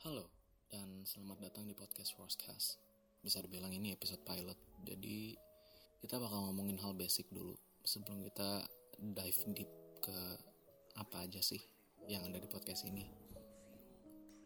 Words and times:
Halo, 0.00 0.32
dan 0.72 1.04
selamat 1.04 1.44
datang 1.44 1.68
di 1.68 1.76
podcast 1.76 2.16
Forcecast. 2.16 2.80
Bisa 3.20 3.36
dibilang 3.44 3.68
ini 3.68 3.92
episode 3.92 4.24
pilot, 4.24 4.56
jadi 4.80 5.36
kita 6.00 6.16
bakal 6.16 6.40
ngomongin 6.48 6.80
hal 6.80 6.96
basic 6.96 7.28
dulu 7.28 7.52
sebelum 7.84 8.24
kita 8.24 8.64
dive 8.96 9.40
deep 9.52 9.68
ke 10.00 10.16
apa 10.96 11.28
aja 11.28 11.44
sih 11.44 11.60
yang 12.08 12.24
ada 12.24 12.40
di 12.40 12.48
podcast 12.48 12.88
ini. 12.88 13.12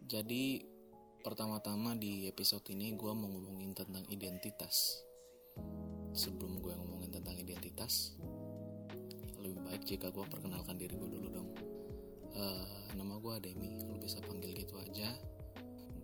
Jadi 0.03 0.67
pertama-tama 1.22 1.95
di 1.95 2.27
episode 2.27 2.66
ini 2.75 2.91
gue 2.98 3.14
mau 3.14 3.30
ngomongin 3.30 3.79
tentang 3.79 4.02
identitas. 4.11 5.07
Sebelum 6.18 6.59
gue 6.59 6.75
ngomongin 6.75 7.14
tentang 7.14 7.39
identitas, 7.39 8.18
lebih 9.39 9.62
baik 9.71 9.86
jika 9.86 10.11
gue 10.11 10.27
perkenalkan 10.27 10.75
diri 10.75 10.98
gue 10.98 11.11
dulu 11.14 11.29
dong. 11.30 11.50
Uh, 12.34 12.91
nama 12.98 13.23
gue 13.23 13.39
Demi, 13.39 13.79
lu 13.86 14.02
bisa 14.02 14.18
panggil 14.18 14.50
gitu 14.50 14.75
aja 14.82 15.14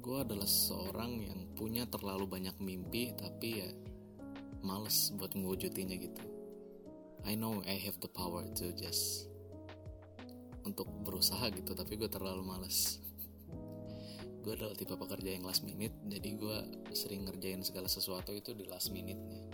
gue 0.01 0.17
adalah 0.25 0.49
seorang 0.49 1.21
yang 1.21 1.41
punya 1.53 1.85
terlalu 1.85 2.25
banyak 2.25 2.57
mimpi 2.57 3.13
tapi 3.13 3.61
ya 3.61 3.69
males 4.65 5.13
buat 5.21 5.37
ngewujudinnya 5.37 5.97
gitu. 6.01 6.25
I 7.29 7.37
know 7.37 7.61
I 7.69 7.77
have 7.85 8.01
the 8.01 8.09
power 8.09 8.49
to 8.65 8.73
just 8.73 9.29
untuk 10.65 10.89
berusaha 11.05 11.53
gitu 11.53 11.77
tapi 11.77 12.01
gue 12.01 12.09
terlalu 12.09 12.41
males. 12.41 12.97
Gue 14.41 14.57
adalah 14.57 14.73
tipe 14.73 14.97
pekerja 14.97 15.37
yang 15.37 15.45
last 15.45 15.69
minute 15.69 15.93
jadi 16.09 16.33
gue 16.33 16.57
sering 16.97 17.29
ngerjain 17.29 17.61
segala 17.61 17.93
sesuatu 17.93 18.33
itu 18.33 18.57
di 18.57 18.65
last 18.65 18.89
minute 18.89 19.21
nya 19.21 19.45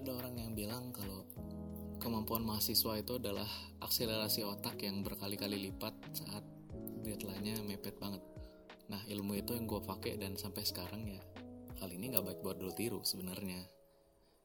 ada 0.00 0.16
orang 0.16 0.40
yang 0.40 0.56
bilang 0.56 0.96
kalau 0.96 1.28
kemampuan 2.00 2.40
mahasiswa 2.40 2.96
itu 2.96 3.20
adalah 3.20 3.44
akselerasi 3.84 4.40
otak 4.48 4.80
yang 4.80 5.04
berkali-kali 5.04 5.68
lipat 5.68 5.92
saat 6.16 6.40
deadline-nya 7.04 7.60
mepet 7.68 8.00
banget 8.00 8.24
Nah 8.92 9.00
ilmu 9.08 9.38
itu 9.38 9.56
yang 9.56 9.64
gue 9.64 9.80
pakai 9.80 10.20
dan 10.20 10.36
sampai 10.36 10.64
sekarang 10.64 11.02
ya 11.08 11.22
hal 11.80 11.90
ini 11.90 12.12
nggak 12.12 12.24
baik 12.24 12.40
buat 12.44 12.56
dulu 12.60 12.72
tiru 12.72 13.00
sebenarnya. 13.04 13.60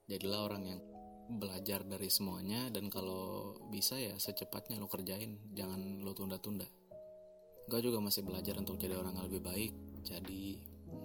Jadilah 0.09 0.42
orang 0.50 0.64
yang 0.66 0.82
belajar 1.30 1.86
dari 1.86 2.09
semuanya 2.09 2.73
dan 2.73 2.90
kalau 2.90 3.54
bisa 3.70 3.94
ya 3.95 4.17
secepatnya 4.17 4.82
lo 4.82 4.90
kerjain, 4.90 5.38
jangan 5.54 6.02
lo 6.02 6.17
tunda-tunda. 6.17 6.66
Gue 7.70 7.80
juga 7.86 8.02
masih 8.02 8.26
belajar 8.26 8.58
untuk 8.58 8.82
jadi 8.82 8.98
orang 8.98 9.14
yang 9.14 9.30
lebih 9.30 9.45
baik, 9.45 9.72
jadi 10.02 10.58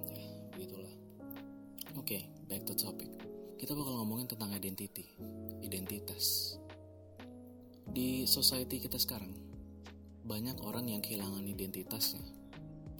ya 0.08 0.28
begitulah. 0.56 0.94
Oke, 1.94 2.18
okay, 2.18 2.22
back 2.48 2.64
to 2.64 2.72
topic. 2.72 3.12
Kita 3.60 3.76
bakal 3.76 4.00
ngomongin 4.00 4.32
tentang 4.32 4.50
identity, 4.56 5.04
identitas. 5.60 6.56
Di 7.84 8.24
society 8.24 8.80
kita 8.80 8.96
sekarang, 8.96 9.30
banyak 10.24 10.56
orang 10.64 10.88
yang 10.88 11.04
kehilangan 11.04 11.44
identitasnya 11.44 12.33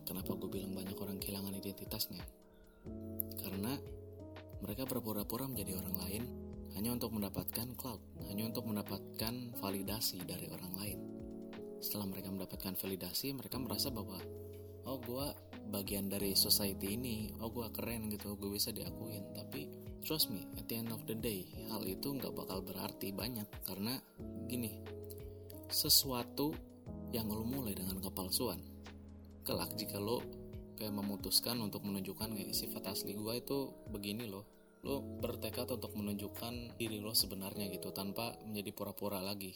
Kenapa 0.05 0.37
gue 0.37 0.53
bilang 0.53 0.77
banyak 0.77 0.97
orang 1.01 1.17
kehilangan 1.17 1.57
identitasnya? 1.57 2.21
Karena 3.41 3.73
mereka 4.61 4.85
berpura-pura 4.85 5.49
menjadi 5.49 5.81
orang 5.81 5.97
lain 6.05 6.23
hanya 6.77 6.93
untuk 6.93 7.17
mendapatkan 7.17 7.73
cloud, 7.81 8.01
hanya 8.29 8.45
untuk 8.45 8.69
mendapatkan 8.69 9.57
validasi 9.57 10.21
dari 10.29 10.53
orang 10.53 10.73
lain. 10.77 10.99
Setelah 11.81 12.09
mereka 12.09 12.29
mendapatkan 12.29 12.77
validasi, 12.77 13.33
mereka 13.33 13.57
merasa 13.57 13.89
bahwa 13.89 14.21
oh 14.85 15.01
gue 15.01 15.27
bagian 15.73 16.13
dari 16.13 16.37
society 16.37 17.01
ini, 17.01 17.33
oh 17.41 17.49
gue 17.49 17.65
keren 17.73 18.13
gitu, 18.13 18.37
gue 18.37 18.53
bisa 18.53 18.77
diakuin. 18.77 19.25
Tapi 19.33 19.69
trust 20.05 20.29
me, 20.29 20.45
at 20.61 20.69
the 20.69 20.77
end 20.77 20.93
of 20.93 21.01
the 21.09 21.17
day, 21.17 21.49
hal 21.73 21.81
itu 21.89 22.13
nggak 22.13 22.37
bakal 22.37 22.61
berarti 22.61 23.09
banyak 23.09 23.49
karena 23.65 23.97
gini, 24.51 24.85
sesuatu 25.73 26.53
yang 27.15 27.31
lo 27.31 27.47
mulai 27.47 27.73
dengan 27.73 28.03
kepalsuan 28.03 28.74
kelak 29.45 29.77
jika 29.77 30.01
lo 30.01 30.25
kayak 30.75 30.97
memutuskan 30.97 31.61
untuk 31.61 31.85
menunjukkan 31.85 32.35
sifat 32.51 32.91
asli 32.91 33.15
gue 33.15 33.35
itu 33.39 33.71
begini 33.93 34.27
loh. 34.27 34.49
Lo 34.85 35.01
bertekad 35.01 35.69
untuk 35.69 35.97
menunjukkan 35.97 36.77
diri 36.81 37.01
lo 37.01 37.13
sebenarnya 37.13 37.69
gitu 37.73 37.93
tanpa 37.93 38.37
menjadi 38.45 38.73
pura-pura 38.73 39.21
lagi. 39.21 39.53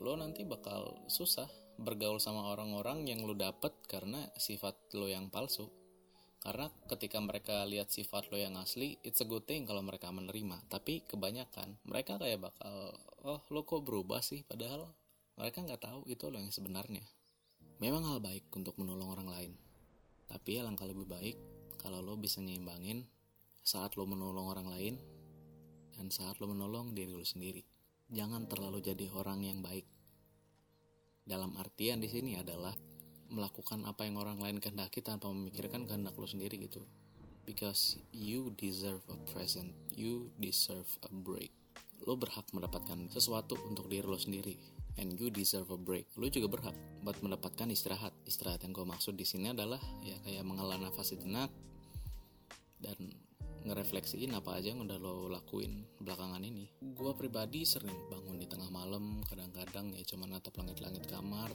Lo 0.00 0.16
nanti 0.16 0.44
bakal 0.44 1.04
susah 1.08 1.48
bergaul 1.80 2.20
sama 2.20 2.52
orang-orang 2.52 3.08
yang 3.08 3.24
lo 3.24 3.32
dapet 3.32 3.72
karena 3.88 4.28
sifat 4.36 4.76
lo 4.96 5.08
yang 5.08 5.32
palsu. 5.32 5.68
Karena 6.40 6.72
ketika 6.88 7.20
mereka 7.20 7.68
lihat 7.68 7.92
sifat 7.92 8.32
lo 8.32 8.40
yang 8.40 8.56
asli 8.56 8.96
it's 9.04 9.20
a 9.20 9.28
good 9.28 9.44
thing 9.44 9.68
kalau 9.68 9.84
mereka 9.84 10.08
menerima. 10.08 10.64
Tapi 10.68 11.04
kebanyakan 11.04 11.80
mereka 11.84 12.16
kayak 12.16 12.40
bakal 12.40 12.96
oh 13.24 13.40
lo 13.52 13.64
kok 13.68 13.84
berubah 13.84 14.24
sih? 14.24 14.44
Padahal 14.48 14.88
mereka 15.36 15.60
nggak 15.60 15.80
tahu 15.84 16.00
itu 16.08 16.28
lo 16.32 16.40
yang 16.40 16.52
sebenarnya 16.52 17.04
Memang 17.80 18.04
hal 18.04 18.20
baik 18.20 18.52
untuk 18.52 18.76
menolong 18.76 19.08
orang 19.08 19.28
lain. 19.32 19.52
Tapi 20.28 20.60
alangkah 20.60 20.84
lebih 20.84 21.08
baik 21.08 21.36
kalau 21.80 22.04
lo 22.04 22.12
bisa 22.20 22.44
nyimbangin 22.44 23.08
saat 23.64 23.96
lo 23.96 24.04
menolong 24.04 24.52
orang 24.52 24.68
lain 24.68 24.94
dan 25.96 26.12
saat 26.12 26.44
lo 26.44 26.52
menolong 26.52 26.92
diri 26.92 27.08
lo 27.08 27.24
sendiri. 27.24 27.64
Jangan 28.12 28.44
terlalu 28.52 28.84
jadi 28.84 29.08
orang 29.16 29.48
yang 29.48 29.64
baik. 29.64 29.88
Dalam 31.24 31.56
artian 31.56 32.04
di 32.04 32.12
sini 32.12 32.36
adalah 32.36 32.76
melakukan 33.32 33.88
apa 33.88 34.04
yang 34.04 34.20
orang 34.20 34.44
lain 34.44 34.60
kehendaki 34.60 35.00
tanpa 35.00 35.32
memikirkan 35.32 35.88
kehendak 35.88 36.12
lo 36.20 36.28
sendiri 36.28 36.60
gitu. 36.60 36.84
Because 37.48 37.96
you 38.12 38.52
deserve 38.60 39.00
a 39.08 39.16
present, 39.32 39.72
you 39.88 40.28
deserve 40.36 41.00
a 41.00 41.08
break. 41.08 41.48
Lo 42.04 42.12
berhak 42.20 42.44
mendapatkan 42.52 43.08
sesuatu 43.08 43.56
untuk 43.64 43.88
diri 43.88 44.04
lo 44.04 44.20
sendiri 44.20 44.80
and 45.00 45.16
you 45.16 45.32
deserve 45.32 45.72
a 45.72 45.78
break. 45.80 46.04
Lu 46.20 46.28
juga 46.28 46.46
berhak 46.52 46.76
buat 47.00 47.16
mendapatkan 47.24 47.66
istirahat. 47.72 48.12
Istirahat 48.28 48.62
yang 48.68 48.76
gue 48.76 48.84
maksud 48.84 49.16
di 49.16 49.24
sini 49.24 49.50
adalah 49.50 49.80
ya 50.04 50.20
kayak 50.20 50.44
menghela 50.44 50.76
nafas 50.76 51.16
sejenak 51.16 51.48
dan 52.84 52.96
ngerefleksiin 53.64 54.32
apa 54.32 54.56
aja 54.60 54.72
yang 54.72 54.84
udah 54.84 55.00
lo 55.00 55.28
lakuin 55.32 55.84
belakangan 56.00 56.44
ini. 56.44 56.68
Gue 56.80 57.16
pribadi 57.16 57.64
sering 57.64 57.96
bangun 58.12 58.40
di 58.40 58.46
tengah 58.48 58.68
malam, 58.68 59.24
kadang-kadang 59.24 59.96
ya 59.96 60.04
cuma 60.04 60.28
natap 60.28 60.56
langit-langit 60.60 61.08
kamar. 61.08 61.52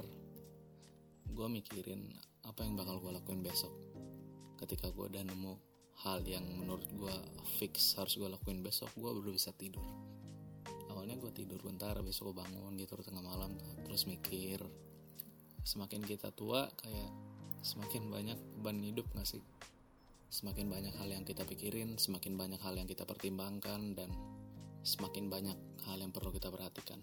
Gue 1.30 1.48
mikirin 1.50 2.14
apa 2.46 2.66
yang 2.66 2.78
bakal 2.78 3.02
gue 3.02 3.14
lakuin 3.14 3.42
besok. 3.46 3.74
Ketika 4.58 4.90
gue 4.90 5.06
udah 5.06 5.22
nemu 5.26 5.54
hal 6.06 6.22
yang 6.26 6.46
menurut 6.58 6.86
gue 6.94 7.16
fix 7.58 7.98
harus 7.98 8.18
gue 8.18 8.30
lakuin 8.30 8.62
besok, 8.62 8.90
gue 8.94 9.10
baru 9.10 9.34
bisa 9.34 9.50
tidur 9.58 10.15
awalnya 11.06 11.22
gue 11.22 11.38
tidur 11.38 11.62
bentar 11.62 11.94
besok 12.02 12.34
gue 12.34 12.42
bangun 12.42 12.74
gitu 12.82 12.98
tengah 12.98 13.22
malam 13.22 13.54
terus 13.86 14.10
mikir 14.10 14.58
semakin 15.62 16.02
kita 16.02 16.34
tua 16.34 16.66
kayak 16.82 17.14
semakin 17.62 18.10
banyak 18.10 18.34
beban 18.58 18.82
hidup 18.82 19.06
gak 19.14 19.30
sih? 19.30 19.46
Semakin 20.34 20.66
banyak 20.66 20.98
hal 20.98 21.06
yang 21.06 21.22
kita 21.22 21.46
pikirin 21.46 22.02
semakin 22.02 22.34
banyak 22.34 22.58
hal 22.58 22.74
yang 22.74 22.90
kita 22.90 23.06
pertimbangkan 23.06 23.94
dan 23.94 24.10
semakin 24.82 25.30
banyak 25.30 25.54
hal 25.86 26.02
yang 26.02 26.10
perlu 26.10 26.34
kita 26.34 26.50
perhatikan. 26.50 26.98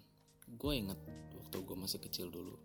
Gue 0.50 0.82
inget 0.82 0.98
waktu 1.38 1.62
gue 1.62 1.76
masih 1.78 2.02
kecil 2.02 2.26
dulu. 2.26 2.58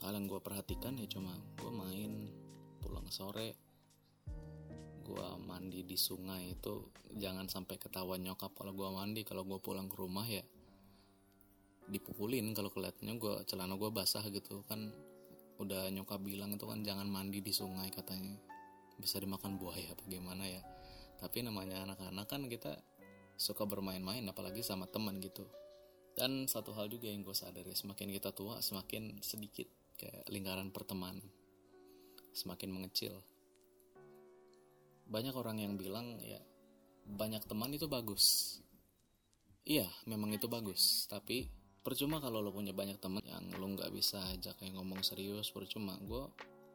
Hal 0.00 0.16
yang 0.16 0.32
gue 0.32 0.40
perhatikan 0.40 0.96
ya 0.96 1.04
cuma 1.12 1.36
gue 1.60 1.68
main 1.68 2.32
pulang 2.80 3.04
sore 3.12 3.52
gue 5.08 5.28
mandi 5.40 5.80
di 5.88 5.96
sungai 5.96 6.52
itu 6.52 6.92
jangan 7.16 7.48
sampai 7.48 7.80
ketahuan 7.80 8.20
nyokap 8.20 8.52
kalau 8.52 8.76
gue 8.76 8.88
mandi. 8.92 9.24
Kalau 9.24 9.48
gue 9.48 9.56
pulang 9.56 9.88
ke 9.88 9.96
rumah 9.96 10.28
ya 10.28 10.44
dipukulin 11.88 12.52
kalau 12.52 12.68
kelihatannya 12.68 13.16
gue 13.16 13.34
celana 13.48 13.80
gue 13.80 13.88
basah 13.88 14.20
gitu. 14.28 14.60
Kan 14.68 14.92
udah 15.56 15.88
nyokap 15.88 16.20
bilang 16.20 16.52
itu 16.52 16.68
kan 16.68 16.84
jangan 16.84 17.08
mandi 17.08 17.40
di 17.40 17.56
sungai 17.56 17.88
katanya. 17.88 18.36
Bisa 19.00 19.16
dimakan 19.16 19.56
buaya 19.56 19.96
apa 19.96 20.04
gimana 20.04 20.44
ya? 20.44 20.60
Tapi 21.16 21.40
namanya 21.40 21.88
anak-anak 21.88 22.26
kan 22.28 22.44
kita 22.46 22.76
suka 23.40 23.64
bermain-main 23.64 24.28
apalagi 24.28 24.60
sama 24.60 24.84
teman 24.84 25.16
gitu. 25.24 25.48
Dan 26.12 26.50
satu 26.50 26.76
hal 26.76 26.92
juga 26.92 27.08
yang 27.08 27.24
gue 27.24 27.32
sadari 27.32 27.72
semakin 27.72 28.12
kita 28.12 28.36
tua 28.36 28.60
semakin 28.60 29.24
sedikit 29.24 29.70
kayak 29.96 30.28
lingkaran 30.28 30.68
pertemanan. 30.68 31.24
Semakin 32.36 32.70
mengecil 32.70 33.16
banyak 35.08 35.32
orang 35.32 35.56
yang 35.56 35.74
bilang 35.80 36.20
ya 36.20 36.38
banyak 37.08 37.40
teman 37.48 37.72
itu 37.72 37.88
bagus. 37.88 38.56
Iya, 39.64 39.88
memang 40.04 40.32
itu 40.36 40.44
bagus. 40.48 41.08
Tapi 41.08 41.48
percuma 41.80 42.20
kalau 42.20 42.44
lo 42.44 42.52
punya 42.52 42.76
banyak 42.76 43.00
teman 43.00 43.24
yang 43.24 43.48
lo 43.56 43.64
nggak 43.72 43.88
bisa 43.92 44.20
ajak 44.36 44.60
kayak 44.60 44.76
ngomong 44.76 45.00
serius. 45.00 45.48
Percuma. 45.48 45.96
Gue 46.04 46.28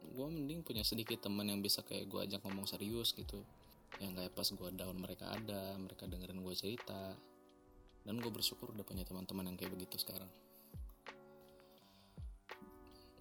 gue 0.03 0.27
mending 0.27 0.65
punya 0.65 0.81
sedikit 0.81 1.21
teman 1.23 1.47
yang 1.47 1.61
bisa 1.61 1.85
kayak 1.85 2.09
gue 2.09 2.19
ajak 2.25 2.41
ngomong 2.41 2.65
serius 2.65 3.13
gitu. 3.13 3.45
Yang 4.01 4.25
kayak 4.25 4.31
pas 4.33 4.47
gue 4.49 4.69
down 4.73 4.97
mereka 4.97 5.25
ada, 5.29 5.77
mereka 5.77 6.09
dengerin 6.09 6.41
gue 6.41 6.55
cerita. 6.57 7.13
Dan 8.03 8.19
gue 8.19 8.31
bersyukur 8.33 8.73
udah 8.73 8.83
punya 8.83 9.05
teman-teman 9.05 9.53
yang 9.53 9.57
kayak 9.57 9.77
begitu 9.77 10.01
sekarang. 10.01 10.27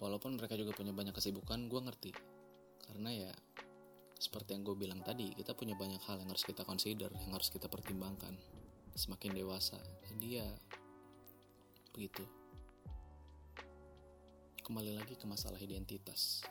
Walaupun 0.02 0.34
mereka 0.34 0.58
juga 0.58 0.74
punya 0.74 0.90
banyak 0.90 1.14
kesibukan, 1.14 1.70
gue 1.70 1.80
ngerti. 1.86 2.12
Karena 2.82 3.14
ya 3.14 3.32
seperti 4.22 4.54
yang 4.54 4.62
gue 4.62 4.78
bilang 4.78 5.02
tadi, 5.02 5.34
kita 5.34 5.58
punya 5.58 5.74
banyak 5.74 5.98
hal 6.06 6.22
yang 6.22 6.30
harus 6.30 6.46
kita 6.46 6.62
consider, 6.62 7.10
yang 7.10 7.34
harus 7.34 7.50
kita 7.50 7.66
pertimbangkan. 7.66 8.38
Semakin 8.94 9.34
dewasa, 9.34 9.82
jadi 10.14 10.46
ya 10.46 10.48
begitu. 11.90 12.22
Kembali 14.62 14.94
lagi 14.94 15.19
ke 15.19 15.26
masalah 15.26 15.58
identitas. 15.58 16.46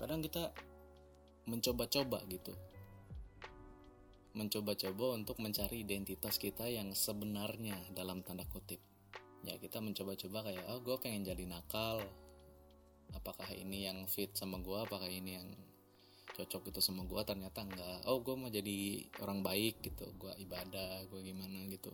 kadang 0.00 0.24
kita 0.24 0.48
mencoba-coba 1.44 2.24
gitu 2.32 2.56
mencoba-coba 4.32 5.20
untuk 5.20 5.36
mencari 5.44 5.84
identitas 5.84 6.40
kita 6.40 6.64
yang 6.72 6.96
sebenarnya 6.96 7.76
dalam 7.92 8.24
tanda 8.24 8.48
kutip 8.48 8.80
ya 9.44 9.60
kita 9.60 9.84
mencoba-coba 9.84 10.48
kayak 10.48 10.64
oh 10.72 10.80
gue 10.80 10.96
pengen 11.04 11.28
jadi 11.28 11.44
nakal 11.44 12.00
apakah 13.14 13.48
ini 13.52 13.86
yang 13.90 14.06
fit 14.06 14.32
sama 14.34 14.58
gue 14.62 14.78
apakah 14.78 15.08
ini 15.10 15.36
yang 15.38 15.48
cocok 16.30 16.70
gitu 16.70 16.80
sama 16.80 17.04
gue 17.04 17.20
ternyata 17.26 17.66
enggak. 17.66 17.98
Oh 18.06 18.22
gue 18.22 18.34
mau 18.38 18.48
jadi 18.48 19.04
orang 19.20 19.42
baik 19.42 19.82
gitu 19.82 20.08
gue 20.16 20.32
ibadah 20.40 21.04
gue 21.10 21.20
gimana 21.20 21.66
gitu. 21.68 21.92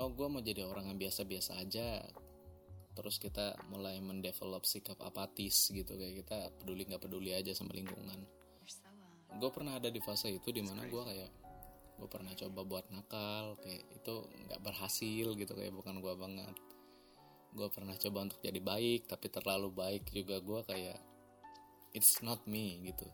Oh 0.00 0.08
gue 0.10 0.26
mau 0.26 0.40
jadi 0.40 0.64
orang 0.64 0.90
yang 0.90 0.98
biasa-biasa 0.98 1.60
aja. 1.60 2.02
Terus 2.96 3.22
kita 3.22 3.54
mulai 3.70 4.00
mendevelop 4.02 4.66
sikap 4.66 4.98
apatis 5.04 5.70
gitu 5.70 5.94
kayak 5.94 6.24
kita 6.26 6.38
peduli 6.58 6.88
nggak 6.88 7.02
peduli 7.04 7.30
aja 7.36 7.52
sama 7.54 7.76
lingkungan. 7.76 8.26
Gue 9.38 9.50
pernah 9.54 9.78
ada 9.78 9.92
di 9.92 10.02
fase 10.02 10.32
itu 10.32 10.50
di 10.50 10.64
mana 10.64 10.82
gue 10.88 11.02
kayak 11.04 11.30
gue 12.00 12.08
pernah 12.08 12.32
coba 12.32 12.60
buat 12.64 12.86
nakal 12.88 13.60
kayak 13.60 13.84
itu 13.92 14.14
nggak 14.48 14.60
berhasil 14.64 15.26
gitu 15.36 15.52
kayak 15.52 15.76
bukan 15.76 16.00
gue 16.00 16.14
banget 16.16 16.56
gue 17.50 17.68
pernah 17.70 17.98
coba 17.98 18.30
untuk 18.30 18.38
jadi 18.38 18.62
baik 18.62 19.10
tapi 19.10 19.26
terlalu 19.26 19.74
baik 19.74 20.06
juga 20.14 20.38
gue 20.38 20.60
kayak 20.66 20.98
it's 21.94 22.22
not 22.22 22.42
me 22.46 22.78
gitu. 22.86 23.06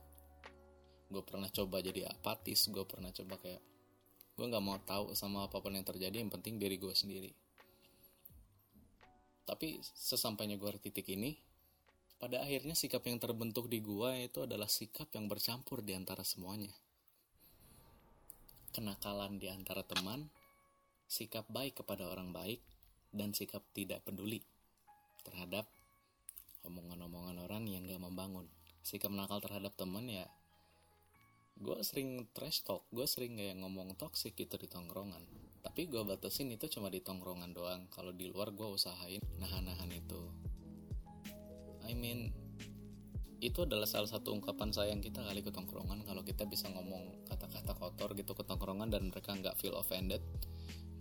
Gue 1.08 1.22
pernah 1.24 1.48
coba 1.48 1.80
jadi 1.80 2.10
apatis 2.10 2.68
gue 2.68 2.84
pernah 2.84 3.08
coba 3.12 3.40
kayak 3.40 3.62
gue 4.36 4.46
nggak 4.46 4.64
mau 4.64 4.76
tahu 4.84 5.16
sama 5.16 5.48
apa 5.48 5.64
pun 5.64 5.72
yang 5.72 5.86
terjadi 5.86 6.20
yang 6.20 6.28
penting 6.28 6.60
diri 6.60 6.76
gue 6.76 6.92
sendiri. 6.92 7.32
Tapi 9.46 9.80
sesampainya 9.80 10.60
gue 10.60 10.70
di 10.76 10.80
titik 10.90 11.08
ini 11.14 11.32
pada 12.16 12.40
akhirnya 12.40 12.72
sikap 12.72 13.04
yang 13.04 13.20
terbentuk 13.20 13.68
di 13.68 13.84
gue 13.84 14.24
itu 14.24 14.44
adalah 14.44 14.68
sikap 14.68 15.12
yang 15.12 15.28
bercampur 15.28 15.84
di 15.84 15.92
antara 15.92 16.24
semuanya. 16.24 16.72
Kenakalan 18.72 19.40
di 19.40 19.48
antara 19.48 19.80
teman, 19.84 20.28
sikap 21.08 21.48
baik 21.48 21.80
kepada 21.80 22.08
orang 22.08 22.32
baik, 22.32 22.60
dan 23.16 23.32
sikap 23.32 23.64
tidak 23.72 24.04
peduli 24.04 24.44
terhadap 25.24 25.64
omongan-omongan 26.68 27.40
orang 27.42 27.64
yang 27.66 27.88
gak 27.88 27.98
membangun. 27.98 28.46
Sikap 28.84 29.10
nakal 29.10 29.42
terhadap 29.42 29.74
teman 29.74 30.06
ya, 30.06 30.28
gue 31.58 31.78
sering 31.82 32.28
trash 32.36 32.62
talk, 32.62 32.86
gue 32.92 33.08
sering 33.08 33.34
kayak 33.34 33.58
ngomong 33.58 33.96
toxic 33.98 34.36
gitu 34.38 34.54
di 34.60 34.68
tongkrongan. 34.70 35.24
Tapi 35.64 35.90
gue 35.90 35.98
batasin 36.06 36.52
itu 36.54 36.70
cuma 36.70 36.86
di 36.92 37.02
tongkrongan 37.02 37.50
doang. 37.50 37.90
Kalau 37.90 38.14
di 38.14 38.30
luar 38.30 38.54
gue 38.54 38.68
usahain 38.70 39.18
nahan-nahan 39.42 39.90
itu. 39.90 40.22
I 41.82 41.98
mean, 41.98 42.30
itu 43.42 43.66
adalah 43.66 43.84
salah 43.84 44.08
satu 44.08 44.32
ungkapan 44.32 44.72
sayang 44.72 45.00
kita 45.04 45.20
kali 45.20 45.44
ke 45.44 45.52
tongkrongan 45.52 46.06
kalau 46.08 46.24
kita 46.24 46.48
bisa 46.48 46.72
ngomong 46.72 47.28
kata-kata 47.28 47.76
kotor 47.76 48.16
gitu 48.16 48.32
ke 48.32 48.42
tongkrongan 48.48 48.88
dan 48.88 49.12
mereka 49.12 49.36
nggak 49.36 49.60
feel 49.60 49.76
offended 49.76 50.24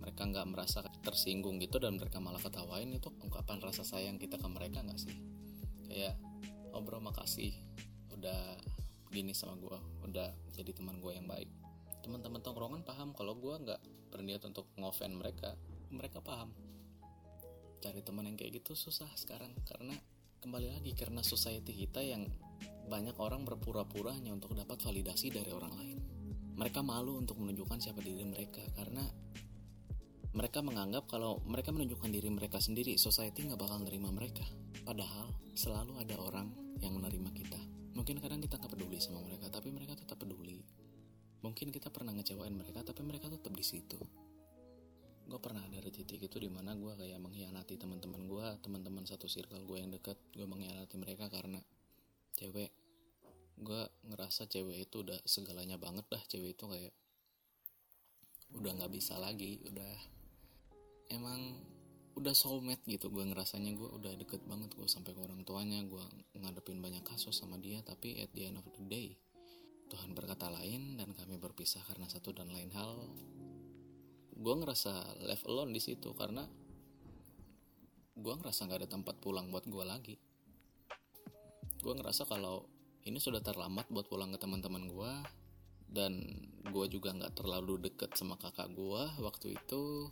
mereka 0.00 0.28
nggak 0.28 0.46
merasa 0.48 0.84
tersinggung 1.02 1.58
gitu 1.58 1.80
dan 1.80 1.96
mereka 1.96 2.20
malah 2.20 2.40
ketawain 2.40 2.92
itu 2.92 3.08
ungkapan 3.22 3.58
rasa 3.60 3.82
sayang 3.82 4.20
kita 4.20 4.36
ke 4.36 4.48
mereka 4.48 4.84
nggak 4.84 5.00
sih? 5.00 5.16
Kayak 5.88 6.16
oh 6.76 6.82
bro 6.84 7.00
makasih 7.00 7.56
udah 8.12 8.58
gini 9.12 9.32
sama 9.32 9.56
gue 9.56 9.78
udah 10.04 10.28
jadi 10.52 10.70
teman 10.76 11.00
gue 11.00 11.12
yang 11.16 11.24
baik. 11.24 11.48
Teman-teman 12.04 12.40
tongkrongan 12.44 12.82
paham 12.84 13.16
kalau 13.16 13.34
gue 13.34 13.54
nggak 13.56 13.80
berniat 14.12 14.42
untuk 14.44 14.68
ngofen 14.76 15.16
mereka. 15.16 15.56
Mereka 15.90 16.20
paham. 16.20 16.52
Cari 17.80 18.00
teman 18.02 18.26
yang 18.26 18.36
kayak 18.36 18.62
gitu 18.62 18.74
susah 18.74 19.08
sekarang 19.14 19.52
karena 19.64 19.94
kembali 20.42 20.68
lagi 20.70 20.92
karena 20.92 21.24
society 21.24 21.72
kita 21.86 22.04
yang 22.04 22.28
banyak 22.86 23.18
orang 23.18 23.42
berpura-pura 23.42 24.14
hanya 24.14 24.30
untuk 24.30 24.54
dapat 24.54 24.78
validasi 24.78 25.34
dari 25.34 25.50
orang 25.50 25.74
lain. 25.74 25.98
Mereka 26.56 26.80
malu 26.80 27.18
untuk 27.18 27.36
menunjukkan 27.42 27.82
siapa 27.82 28.00
diri 28.00 28.24
mereka 28.24 28.62
karena 28.78 29.02
mereka 30.36 30.60
menganggap 30.60 31.08
kalau 31.08 31.40
mereka 31.48 31.72
menunjukkan 31.72 32.12
diri 32.12 32.28
mereka 32.28 32.60
sendiri, 32.60 33.00
society 33.00 33.48
nggak 33.48 33.56
bakal 33.56 33.80
nerima 33.80 34.12
mereka. 34.12 34.44
Padahal 34.84 35.32
selalu 35.56 35.96
ada 35.96 36.20
orang 36.20 36.52
yang 36.84 36.92
menerima 36.92 37.32
kita. 37.32 37.60
Mungkin 37.96 38.20
kadang 38.20 38.44
kita 38.44 38.60
nggak 38.60 38.76
peduli 38.76 39.00
sama 39.00 39.24
mereka, 39.24 39.48
tapi 39.48 39.72
mereka 39.72 39.96
tetap 39.96 40.20
peduli. 40.20 40.60
Mungkin 41.40 41.72
kita 41.72 41.88
pernah 41.88 42.12
ngecewain 42.12 42.52
mereka, 42.52 42.84
tapi 42.84 43.00
mereka 43.00 43.32
tetap 43.32 43.56
di 43.56 43.64
situ 43.64 43.96
gue 45.26 45.42
pernah 45.42 45.58
ada 45.58 45.82
di 45.82 45.90
titik 45.90 46.22
itu 46.22 46.38
di 46.38 46.46
mana 46.46 46.78
gue 46.78 46.94
kayak 46.94 47.18
mengkhianati 47.18 47.74
teman-teman 47.74 48.30
gue 48.30 48.46
teman-teman 48.62 49.02
satu 49.02 49.26
circle 49.26 49.66
gue 49.66 49.82
yang 49.82 49.90
deket 49.90 50.14
gue 50.30 50.46
mengkhianati 50.46 50.94
mereka 51.02 51.26
karena 51.26 51.58
cewek 52.38 52.70
gue 53.58 53.82
ngerasa 54.06 54.46
cewek 54.46 54.86
itu 54.86 55.02
udah 55.02 55.18
segalanya 55.26 55.82
banget 55.82 56.06
dah 56.06 56.22
cewek 56.30 56.54
itu 56.54 56.64
kayak 56.70 56.94
udah 58.54 58.70
nggak 58.78 58.92
bisa 58.94 59.18
lagi 59.18 59.58
udah 59.66 60.15
emang 61.12 61.60
udah 62.16 62.32
soulmate 62.32 62.82
gitu. 62.88 63.12
Gue 63.12 63.28
ngerasanya 63.28 63.76
gue 63.76 63.88
udah 63.88 64.12
deket 64.16 64.42
banget 64.48 64.72
gue 64.72 64.88
sampai 64.88 65.12
ke 65.12 65.20
orang 65.20 65.44
tuanya. 65.44 65.84
Gue 65.84 66.02
ngadepin 66.36 66.80
banyak 66.80 67.04
kasus 67.04 67.36
sama 67.36 67.60
dia 67.60 67.84
tapi 67.84 68.18
at 68.24 68.32
the 68.32 68.48
end 68.48 68.58
of 68.58 68.66
the 68.72 68.84
day 68.88 69.16
Tuhan 69.86 70.18
berkata 70.18 70.50
lain 70.50 70.98
dan 70.98 71.14
kami 71.14 71.38
berpisah 71.38 71.82
karena 71.86 72.10
satu 72.10 72.34
dan 72.34 72.50
lain 72.50 72.70
hal. 72.74 73.06
Gue 74.36 74.54
ngerasa 74.58 75.22
left 75.22 75.46
alone 75.46 75.70
di 75.70 75.80
situ 75.80 76.10
karena 76.12 76.42
gue 78.16 78.34
ngerasa 78.34 78.66
nggak 78.66 78.80
ada 78.82 78.90
tempat 78.90 79.14
pulang 79.22 79.52
buat 79.54 79.64
gue 79.68 79.84
lagi. 79.86 80.16
Gue 81.78 81.94
ngerasa 81.94 82.26
kalau 82.26 82.66
ini 83.06 83.22
sudah 83.22 83.38
terlambat 83.38 83.86
buat 83.86 84.10
pulang 84.10 84.34
ke 84.34 84.38
teman-teman 84.42 84.90
gue 84.90 85.12
dan 85.86 86.18
gue 86.66 86.86
juga 86.90 87.14
nggak 87.14 87.38
terlalu 87.38 87.86
deket 87.86 88.18
sama 88.18 88.34
kakak 88.34 88.74
gue 88.74 89.02
waktu 89.22 89.54
itu 89.54 90.10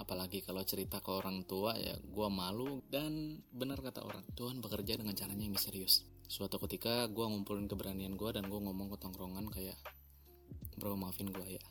apalagi 0.00 0.40
kalau 0.40 0.64
cerita 0.64 1.04
ke 1.04 1.12
orang 1.12 1.44
tua 1.44 1.76
ya 1.76 1.92
gue 2.00 2.28
malu. 2.32 2.80
Dan 2.88 3.44
benar 3.52 3.84
kata 3.84 4.00
orang 4.00 4.24
Tuhan 4.32 4.64
bekerja 4.64 4.96
dengan 4.96 5.12
caranya 5.12 5.44
yang 5.44 5.52
misterius 5.52 6.08
suatu 6.30 6.62
ketika 6.62 7.10
gue 7.10 7.26
ngumpulin 7.26 7.66
keberanian 7.66 8.14
gue 8.14 8.30
dan 8.30 8.46
gue 8.46 8.60
ngomong 8.62 8.94
ke 8.94 9.02
tongkrongan 9.02 9.50
kayak 9.50 9.74
bro 10.78 10.94
maafin 10.94 11.26
gue 11.26 11.58
ya. 11.58 11.64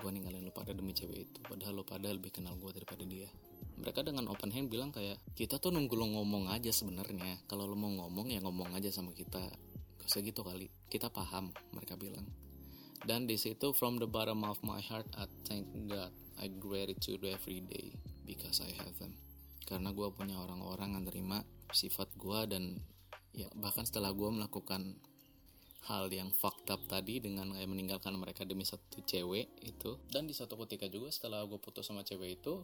Gue 0.00 0.08
ninggalin 0.08 0.40
lo 0.40 0.56
pada 0.56 0.72
demi 0.72 0.96
cewek 0.96 1.28
itu. 1.28 1.38
Padahal 1.44 1.76
lo 1.76 1.84
pada 1.84 2.08
lebih 2.08 2.32
kenal 2.32 2.56
gue 2.56 2.72
daripada 2.72 3.04
dia. 3.04 3.28
Mereka 3.76 4.08
dengan 4.08 4.32
open 4.32 4.50
hand 4.56 4.72
bilang 4.72 4.88
kayak 4.88 5.20
kita 5.36 5.60
tuh 5.60 5.68
nunggu 5.68 5.92
lo 5.92 6.08
ngomong 6.08 6.48
aja 6.48 6.72
sebenarnya. 6.72 7.44
Kalau 7.44 7.68
lo 7.68 7.76
mau 7.76 7.92
ngomong 7.92 8.32
ya 8.32 8.40
ngomong 8.40 8.72
aja 8.72 8.88
sama 8.88 9.12
kita. 9.12 9.44
Gak 10.00 10.08
usah 10.08 10.24
gitu 10.24 10.40
kali. 10.40 10.72
Kita 10.88 11.12
paham 11.12 11.52
mereka 11.76 12.00
bilang. 12.00 12.24
Dan 13.04 13.28
di 13.28 13.36
situ 13.36 13.76
from 13.76 14.00
the 14.00 14.08
bottom 14.08 14.48
of 14.48 14.56
my 14.64 14.80
heart 14.80 15.06
I 15.20 15.28
thank 15.44 15.68
God 15.92 16.10
I 16.42 16.50
gratitude 16.50 17.22
every 17.22 17.62
day 17.62 17.94
because 18.26 18.58
I 18.58 18.74
have 18.82 18.98
them. 18.98 19.14
Karena 19.62 19.94
gue 19.94 20.10
punya 20.10 20.34
orang-orang 20.42 20.98
yang 20.98 21.06
terima 21.06 21.46
sifat 21.70 22.10
gue 22.18 22.40
dan 22.50 22.82
ya 23.30 23.46
bahkan 23.54 23.86
setelah 23.86 24.10
gue 24.10 24.26
melakukan 24.26 24.98
hal 25.86 26.10
yang 26.10 26.34
fucked 26.34 26.68
up 26.70 26.82
tadi 26.90 27.18
dengan 27.22 27.54
kayak 27.54 27.70
meninggalkan 27.70 28.14
mereka 28.14 28.46
demi 28.46 28.62
satu 28.62 29.02
cewek 29.02 29.50
itu 29.66 29.98
dan 30.10 30.30
di 30.30 30.34
satu 30.34 30.54
ketika 30.66 30.86
juga 30.86 31.10
setelah 31.10 31.42
gue 31.46 31.58
putus 31.58 31.90
sama 31.90 32.06
cewek 32.06 32.38
itu 32.38 32.62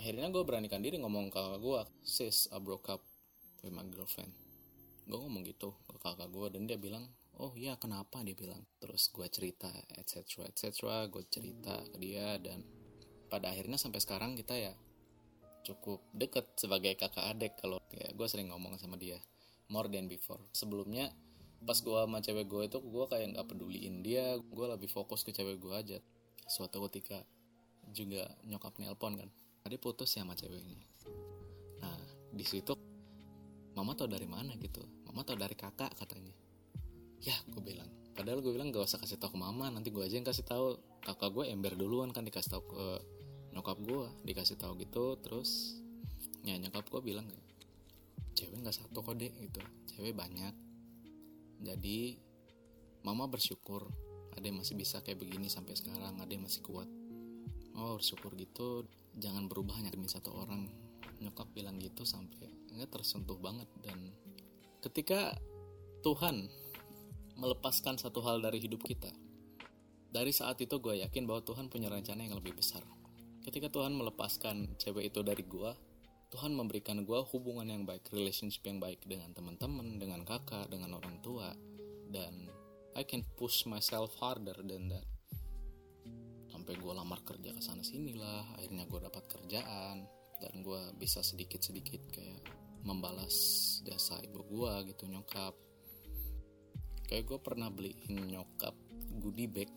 akhirnya 0.00 0.32
gue 0.32 0.42
beranikan 0.46 0.80
diri 0.80 0.96
ngomong 0.96 1.28
ke 1.28 1.42
gue 1.60 1.80
sis 2.00 2.48
I 2.52 2.60
broke 2.60 2.88
up 2.92 3.04
with 3.64 3.72
my 3.72 3.84
girlfriend. 3.88 4.32
Gue 5.04 5.18
ngomong 5.20 5.44
gitu 5.44 5.76
ke 5.88 5.96
kakak 6.00 6.28
gue 6.28 6.46
dan 6.52 6.68
dia 6.68 6.76
bilang 6.76 7.08
oh 7.42 7.52
iya 7.58 7.74
kenapa? 7.80 8.22
Dia 8.22 8.36
bilang 8.36 8.62
terus 8.78 9.10
gue 9.10 9.26
cerita 9.26 9.70
etc 9.98 10.46
etc 10.46 11.08
gue 11.10 11.24
cerita 11.26 11.82
ke 11.90 11.96
dia 11.98 12.38
dan 12.38 12.62
pada 13.26 13.50
akhirnya 13.50 13.80
sampai 13.80 13.98
sekarang 13.98 14.38
kita 14.38 14.54
ya 14.54 14.74
cukup 15.64 16.04
deket 16.12 16.44
sebagai 16.60 16.94
kakak 16.94 17.24
adik 17.34 17.56
kalau 17.56 17.80
ya 17.90 18.12
gue 18.12 18.26
sering 18.28 18.52
ngomong 18.52 18.76
sama 18.76 19.00
dia 19.00 19.18
more 19.72 19.88
than 19.88 20.06
before. 20.06 20.38
Sebelumnya 20.52 21.10
pas 21.64 21.80
gue 21.80 21.96
sama 21.96 22.20
cewek 22.20 22.46
gue 22.46 22.62
itu 22.68 22.78
gue 22.78 23.04
kayak 23.08 23.26
nggak 23.34 23.46
peduliin 23.48 24.04
dia. 24.04 24.36
Gue 24.38 24.66
lebih 24.68 24.92
fokus 24.92 25.24
ke 25.24 25.32
cewek 25.32 25.58
gue 25.58 25.74
aja. 25.74 25.98
Suatu 26.46 26.84
ketika 26.86 27.24
juga 27.90 28.28
nyokap 28.44 28.76
nelpon 28.80 29.16
kan 29.16 29.28
tadi 29.64 29.80
putus 29.80 30.12
ya 30.14 30.22
sama 30.22 30.36
cewek 30.36 30.60
ini. 30.60 30.86
Nah 31.80 31.98
di 32.30 32.44
situ 32.44 32.76
mama 33.74 33.96
tau 33.96 34.06
dari 34.06 34.28
mana? 34.28 34.54
gitu. 34.60 34.84
Mama 35.08 35.24
tau 35.24 35.34
dari 35.34 35.56
kakak 35.56 35.96
katanya 35.96 36.43
ya 37.24 37.36
gue 37.48 37.62
bilang. 37.64 37.88
Padahal 38.14 38.44
gue 38.44 38.52
bilang 38.52 38.70
gak 38.70 38.86
usah 38.86 39.00
kasih 39.00 39.18
tau 39.18 39.32
ke 39.32 39.38
mama 39.40 39.72
nanti 39.72 39.90
gue 39.90 40.04
aja 40.04 40.20
yang 40.20 40.28
kasih 40.28 40.44
tahu 40.46 40.78
kakak 41.02 41.34
gue 41.34 41.44
ember 41.50 41.74
duluan 41.74 42.12
kan 42.14 42.22
dikasih 42.22 42.60
tau 42.60 42.62
ke 42.62 42.86
nyokap 43.56 43.80
gue 43.80 44.06
dikasih 44.28 44.60
tahu 44.60 44.76
gitu 44.78 45.18
terus 45.18 45.80
ya 46.44 46.54
nyokap 46.60 46.86
gue 46.86 47.00
bilang 47.02 47.26
cewek 48.36 48.60
nggak 48.60 48.76
satu 48.76 49.00
kok 49.00 49.16
deh 49.16 49.32
gitu. 49.40 49.60
Cewek 49.94 50.12
banyak. 50.14 50.54
Jadi 51.64 52.20
mama 53.02 53.24
bersyukur 53.24 53.88
ada 54.34 54.44
yang 54.44 54.60
masih 54.60 54.76
bisa 54.76 55.00
kayak 55.00 55.22
begini 55.22 55.48
sampai 55.48 55.72
sekarang 55.74 56.20
ada 56.20 56.28
yang 56.28 56.44
masih 56.44 56.60
kuat. 56.60 56.86
Oh 57.74 57.96
bersyukur 57.98 58.36
gitu 58.36 58.84
jangan 59.16 59.48
berubah 59.48 59.80
hanya 59.80 59.90
demi 59.90 60.06
satu 60.06 60.34
orang. 60.34 60.68
Nyokap 61.24 61.50
bilang 61.56 61.80
gitu 61.80 62.04
sampai 62.04 62.52
nggak 62.74 62.90
tersentuh 62.90 63.38
banget 63.38 63.70
dan 63.86 64.12
ketika 64.82 65.32
Tuhan 66.02 66.50
melepaskan 67.38 67.98
satu 67.98 68.22
hal 68.22 68.42
dari 68.42 68.62
hidup 68.62 68.82
kita. 68.82 69.10
Dari 70.14 70.30
saat 70.30 70.62
itu 70.62 70.78
gue 70.78 71.02
yakin 71.02 71.26
bahwa 71.26 71.42
Tuhan 71.42 71.66
punya 71.66 71.90
rencana 71.90 72.22
yang 72.22 72.38
lebih 72.38 72.54
besar. 72.54 72.82
Ketika 73.42 73.68
Tuhan 73.68 73.92
melepaskan 73.92 74.78
cewek 74.78 75.10
itu 75.12 75.20
dari 75.20 75.42
gue 75.44 75.72
Tuhan 76.34 76.50
memberikan 76.50 77.06
gue 77.06 77.20
hubungan 77.30 77.62
yang 77.70 77.86
baik 77.86 78.10
relationship 78.10 78.66
yang 78.66 78.82
baik 78.82 78.98
dengan 79.06 79.30
teman-teman 79.30 80.02
dengan 80.02 80.26
kakak 80.26 80.66
dengan 80.66 80.98
orang 80.98 81.22
tua 81.22 81.54
dan 82.10 82.50
I 82.98 83.06
can 83.06 83.22
push 83.38 83.70
myself 83.70 84.10
harder 84.18 84.58
than 84.66 84.90
that. 84.90 85.06
Sampai 86.50 86.74
gue 86.74 86.90
lamar 86.90 87.22
kerja 87.22 87.54
ke 87.54 87.62
sana 87.62 87.86
sini 87.86 88.18
lah 88.18 88.42
akhirnya 88.58 88.82
gue 88.82 89.00
dapat 89.06 89.30
kerjaan 89.30 90.10
dan 90.42 90.54
gue 90.66 90.82
bisa 90.98 91.22
sedikit 91.22 91.62
sedikit 91.62 92.02
kayak 92.10 92.42
membalas 92.82 93.34
jasa 93.86 94.18
ibu 94.26 94.42
gue 94.42 94.90
gitu 94.90 95.06
nyokap 95.06 95.54
kayak 97.04 97.24
gue 97.28 97.38
pernah 97.40 97.68
beliin 97.68 98.32
nyokap 98.32 98.74
goodie 99.20 99.48
bag. 99.48 99.70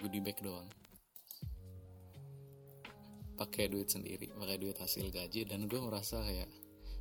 Goodie 0.00 0.22
bag 0.24 0.40
doang. 0.40 0.68
Pakai 3.36 3.72
duit 3.72 3.88
sendiri 3.88 4.28
pakai 4.36 4.60
duit 4.60 4.76
hasil 4.76 5.08
gaji 5.08 5.48
dan 5.48 5.64
gue 5.64 5.80
merasa 5.80 6.20
kayak 6.20 6.48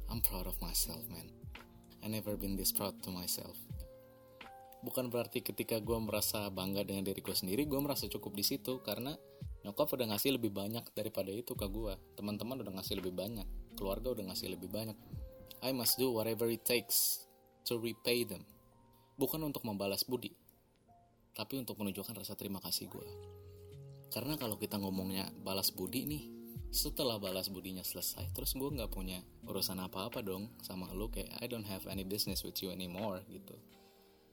I'm 0.08 0.24
proud 0.24 0.48
of 0.48 0.56
myself 0.64 1.04
man. 1.12 1.28
I 2.00 2.08
never 2.08 2.40
been 2.40 2.56
this 2.56 2.72
proud 2.72 2.96
to 3.04 3.12
myself. 3.12 3.60
Bukan 4.80 5.12
berarti 5.12 5.44
ketika 5.44 5.84
gue 5.84 6.00
merasa 6.00 6.48
bangga 6.48 6.88
dengan 6.88 7.04
diri 7.04 7.20
gue 7.20 7.36
sendiri 7.36 7.68
gue 7.68 7.80
merasa 7.84 8.08
cukup 8.08 8.32
di 8.40 8.48
situ 8.48 8.80
karena 8.80 9.12
nyokap 9.68 9.92
udah 9.92 10.16
ngasih 10.16 10.40
lebih 10.40 10.56
banyak 10.56 10.88
daripada 10.96 11.28
itu 11.36 11.52
ke 11.52 11.68
gue 11.68 11.92
teman-teman 12.16 12.64
udah 12.64 12.80
ngasih 12.80 13.04
lebih 13.04 13.12
banyak 13.12 13.44
keluarga 13.76 14.16
udah 14.16 14.32
ngasih 14.32 14.56
lebih 14.56 14.72
banyak. 14.72 14.96
I 15.60 15.76
must 15.76 16.00
do 16.00 16.16
whatever 16.16 16.48
it 16.48 16.64
takes 16.64 17.28
to 17.68 17.76
repay 17.76 18.24
them 18.24 18.48
bukan 19.20 19.44
untuk 19.44 19.68
membalas 19.68 20.08
budi 20.08 20.32
tapi 21.36 21.60
untuk 21.60 21.76
menunjukkan 21.84 22.16
rasa 22.16 22.40
terima 22.40 22.64
kasih 22.64 22.88
gue 22.88 23.08
karena 24.10 24.40
kalau 24.40 24.56
kita 24.56 24.80
ngomongnya 24.80 25.28
balas 25.44 25.76
budi 25.76 26.08
nih 26.08 26.24
setelah 26.70 27.20
balas 27.20 27.52
budinya 27.52 27.84
selesai 27.84 28.32
terus 28.32 28.56
gue 28.56 28.70
nggak 28.72 28.94
punya 28.94 29.20
urusan 29.44 29.78
apa-apa 29.84 30.24
dong 30.24 30.54
sama 30.64 30.88
lo 30.96 31.12
kayak 31.12 31.36
I 31.44 31.52
don't 31.52 31.66
have 31.68 31.84
any 31.92 32.06
business 32.08 32.46
with 32.46 32.62
you 32.64 32.72
anymore 32.72 33.22
gitu 33.28 33.58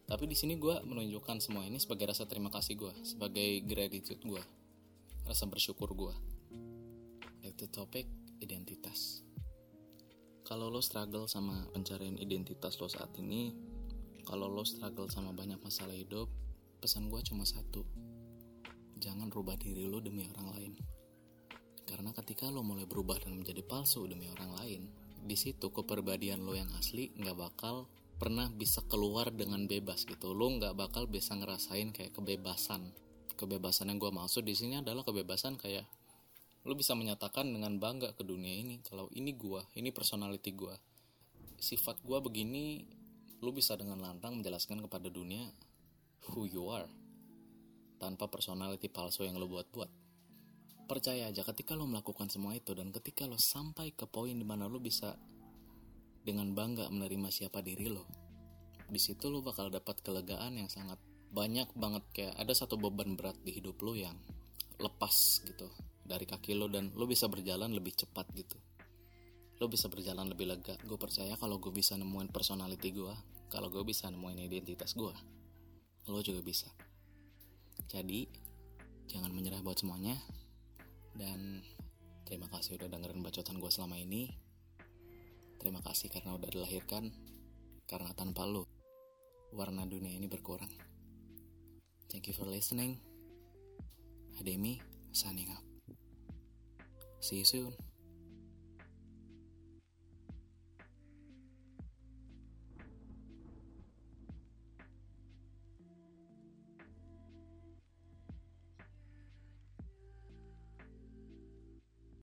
tapi 0.07 0.31
di 0.31 0.39
sini 0.39 0.55
gue 0.55 0.87
menunjukkan 0.87 1.43
semua 1.43 1.67
ini 1.67 1.83
sebagai 1.83 2.07
rasa 2.15 2.31
terima 2.31 2.47
kasih 2.47 2.79
gue, 2.79 2.95
sebagai 3.03 3.67
gratitude 3.67 4.23
gue, 4.23 4.43
rasa 5.27 5.51
bersyukur 5.51 5.91
gue. 5.99 6.15
Itu 7.43 7.67
topik 7.67 8.07
identitas. 8.39 9.27
Kalau 10.47 10.71
lo 10.71 10.79
struggle 10.79 11.27
sama 11.27 11.67
pencarian 11.75 12.15
identitas 12.23 12.79
lo 12.79 12.87
saat 12.87 13.11
ini, 13.19 13.51
kalau 14.27 14.51
lo 14.51 14.67
struggle 14.67 15.07
sama 15.07 15.31
banyak 15.31 15.63
masalah 15.63 15.95
hidup, 15.95 16.27
pesan 16.83 17.07
gue 17.07 17.23
cuma 17.23 17.47
satu. 17.47 17.87
Jangan 18.99 19.31
rubah 19.31 19.55
diri 19.55 19.87
lo 19.87 20.03
demi 20.03 20.27
orang 20.27 20.49
lain. 20.59 20.73
Karena 21.87 22.11
ketika 22.11 22.51
lo 22.51 22.67
mulai 22.67 22.85
berubah 22.85 23.23
dan 23.23 23.39
menjadi 23.39 23.63
palsu 23.63 24.11
demi 24.11 24.27
orang 24.27 24.51
lain, 24.59 24.83
di 25.27 25.35
situ 25.35 25.75
kepribadian 25.75 26.47
lo 26.47 26.55
yang 26.55 26.71
asli 26.79 27.11
nggak 27.19 27.35
bakal 27.35 27.91
pernah 28.17 28.47
bisa 28.49 28.81
keluar 28.87 29.35
dengan 29.35 29.67
bebas 29.67 30.07
gitu 30.07 30.33
lo 30.33 30.49
nggak 30.55 30.79
bakal 30.79 31.11
bisa 31.11 31.35
ngerasain 31.35 31.91
kayak 31.93 32.15
kebebasan 32.15 32.95
kebebasan 33.37 33.93
yang 33.93 33.99
gue 34.01 34.09
maksud 34.09 34.47
di 34.47 34.57
sini 34.57 34.81
adalah 34.81 35.05
kebebasan 35.05 35.61
kayak 35.61 35.85
lo 36.65 36.73
bisa 36.79 36.97
menyatakan 36.97 37.51
dengan 37.51 37.77
bangga 37.77 38.15
ke 38.17 38.25
dunia 38.25 38.55
ini 38.57 38.81
kalau 38.87 39.11
ini 39.13 39.37
gue 39.37 39.61
ini 39.77 39.93
personality 39.93 40.55
gue 40.57 40.73
sifat 41.61 42.01
gue 42.07 42.19
begini 42.23 42.87
lo 43.45 43.51
bisa 43.53 43.77
dengan 43.77 44.01
lantang 44.01 44.41
menjelaskan 44.41 44.85
kepada 44.85 45.13
dunia 45.13 45.49
who 46.33 46.49
you 46.49 46.69
are 46.73 46.89
tanpa 48.01 48.29
personality 48.29 48.89
palsu 48.89 49.25
yang 49.25 49.37
lo 49.37 49.49
buat-buat 49.49 50.07
percaya 50.87 51.27
aja 51.29 51.43
ketika 51.43 51.75
lo 51.75 51.85
melakukan 51.85 52.31
semua 52.31 52.55
itu 52.55 52.71
dan 52.73 52.95
ketika 52.95 53.27
lo 53.27 53.37
sampai 53.37 53.91
ke 53.93 54.07
poin 54.07 54.39
di 54.39 54.47
mana 54.47 54.71
lo 54.71 54.79
bisa 54.79 55.19
dengan 56.23 56.55
bangga 56.55 56.91
menerima 56.91 57.31
siapa 57.31 57.63
diri 57.63 57.91
lo. 57.91 58.07
Di 58.87 58.99
situ 59.03 59.27
lo 59.27 59.43
bakal 59.43 59.71
dapat 59.71 59.99
kelegaan 60.03 60.63
yang 60.63 60.71
sangat 60.71 60.99
banyak 61.35 61.67
banget 61.75 62.03
kayak 62.15 62.35
ada 62.39 62.55
satu 62.55 62.79
beban 62.79 63.19
berat 63.19 63.35
di 63.43 63.59
hidup 63.59 63.83
lo 63.83 63.99
yang 63.99 64.15
lepas 64.79 65.43
gitu 65.43 65.67
dari 66.07 66.23
kaki 66.23 66.55
lo 66.55 66.71
dan 66.71 66.95
lo 66.95 67.07
bisa 67.11 67.27
berjalan 67.27 67.75
lebih 67.75 67.99
cepat 67.99 68.31
gitu. 68.39 68.55
Lo 69.57 69.73
bisa 69.73 69.89
berjalan 69.89 70.29
lebih 70.29 70.53
lega. 70.53 70.77
Gue 70.85 71.01
percaya 71.01 71.33
kalau 71.41 71.57
gue 71.57 71.73
bisa 71.73 71.97
nemuin 71.97 72.29
personality 72.29 72.93
gue, 72.93 73.15
kalau 73.49 73.73
gue 73.73 73.81
bisa 73.87 74.13
nemuin 74.13 74.45
identitas 74.45 74.93
gue, 74.93 75.15
lo 76.13 76.21
juga 76.21 76.45
bisa. 76.45 76.69
Jadi 77.89 78.29
jangan 79.07 79.31
menyerah 79.33 79.63
buat 79.63 79.79
semuanya 79.79 80.19
dan 81.17 81.63
terima 82.29 82.51
kasih 82.53 82.77
udah 82.77 82.91
dengerin 82.91 83.25
bacotan 83.25 83.57
gue 83.57 83.71
selama 83.73 83.97
ini. 83.97 84.35
Terima 85.57 85.81
kasih 85.81 86.13
karena 86.13 86.37
udah 86.37 86.47
dilahirkan, 86.53 87.11
karena 87.89 88.13
tanpa 88.13 88.45
lo, 88.45 88.69
warna 89.57 89.89
dunia 89.89 90.13
ini 90.13 90.29
berkurang. 90.29 90.71
Thank 92.13 92.29
you 92.31 92.35
for 92.37 92.47
listening. 92.47 93.01
Ademi, 94.37 94.79
signing 95.11 95.49
up. 95.49 95.65
See 97.25 97.41
you 97.41 97.49
soon. 97.49 97.86